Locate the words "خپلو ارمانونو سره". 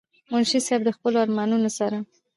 0.97-1.97